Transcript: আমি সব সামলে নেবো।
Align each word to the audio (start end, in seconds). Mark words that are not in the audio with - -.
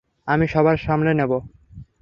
আমি 0.27 0.45
সব 0.47 0.65
সামলে 0.77 1.11
নেবো। 1.13 1.37